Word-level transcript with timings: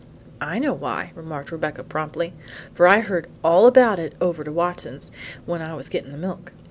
"I 0.41 0.57
know 0.57 0.73
why," 0.73 1.11
remarked 1.13 1.51
Rebecca 1.51 1.83
promptly, 1.83 2.33
"for 2.73 2.87
I 2.87 3.01
heard 3.01 3.27
all 3.43 3.67
about 3.67 3.99
it 3.99 4.15
over 4.19 4.43
to 4.43 4.51
Watson's 4.51 5.11
when 5.45 5.61
I 5.61 5.75
was 5.75 5.89
getting 5.89 6.09
the 6.09 6.17
milk. 6.17 6.53